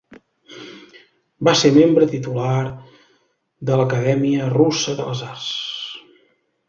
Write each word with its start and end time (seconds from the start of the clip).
Va 1.47 1.51
ser 1.59 1.71
membre 1.75 2.07
titular 2.13 2.55
de 3.71 3.79
l'Acadèmia 3.83 4.49
Russa 4.57 4.97
de 5.03 5.07
les 5.11 5.23
Arts. 5.29 5.51